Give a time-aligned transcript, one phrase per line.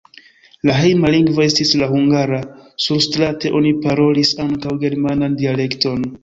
[0.69, 2.39] La hejma lingvo estis la hungara,
[2.85, 6.11] surstrate oni parolis ankaŭ germanan dialekton.